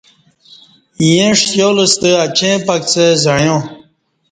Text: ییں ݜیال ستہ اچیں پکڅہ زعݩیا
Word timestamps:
ییں 1.05 1.31
ݜیال 1.41 1.77
ستہ 1.91 2.11
اچیں 2.25 2.57
پکڅہ 2.65 3.05
زعݩیا 3.23 3.55